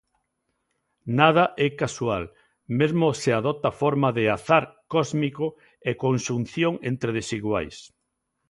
Nada 1.19 1.45
é 1.65 1.67
casual, 1.81 2.23
mesmo 2.79 3.05
se 3.21 3.29
adopta 3.39 3.69
forma 3.81 4.09
de 4.17 4.23
azar 4.35 4.63
cósmico 4.93 5.45
e 5.89 5.91
conxunción 6.03 6.73
entre 6.91 7.09
desiguais. 7.19 7.77